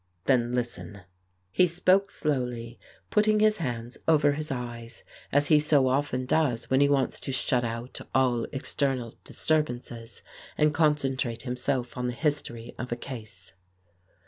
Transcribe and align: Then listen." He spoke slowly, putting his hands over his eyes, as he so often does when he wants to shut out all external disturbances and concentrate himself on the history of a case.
Then 0.23 0.51
listen." 0.55 1.01
He 1.51 1.67
spoke 1.67 2.09
slowly, 2.09 2.79
putting 3.11 3.39
his 3.39 3.57
hands 3.57 3.99
over 4.07 4.31
his 4.31 4.49
eyes, 4.51 5.03
as 5.31 5.49
he 5.49 5.59
so 5.59 5.87
often 5.89 6.25
does 6.25 6.71
when 6.71 6.81
he 6.81 6.89
wants 6.89 7.19
to 7.19 7.31
shut 7.31 7.63
out 7.63 8.01
all 8.15 8.47
external 8.51 9.13
disturbances 9.23 10.23
and 10.57 10.73
concentrate 10.73 11.43
himself 11.43 11.95
on 11.95 12.07
the 12.07 12.13
history 12.13 12.73
of 12.79 12.91
a 12.91 12.95
case. 12.95 13.53